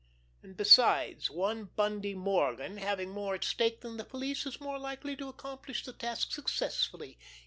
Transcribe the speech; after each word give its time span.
And, 0.41 0.57
besides, 0.57 1.29
one 1.29 1.65
Bundy 1.65 2.15
Morgan, 2.15 2.77
having 2.77 3.11
more 3.11 3.35
at 3.35 3.43
stake 3.43 3.81
than 3.81 3.97
the 3.97 4.03
police, 4.03 4.47
is 4.47 4.59
more 4.59 4.79
likely 4.79 5.15
to 5.17 5.29
accomplish 5.29 5.83
the 5.85 5.93
task 5.93 6.31
successfully. 6.31 7.19